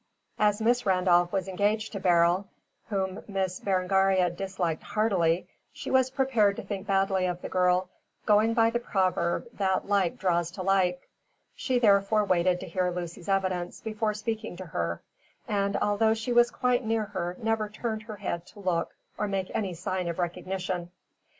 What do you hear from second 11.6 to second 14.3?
therefore waited to hear Lucy's evidence before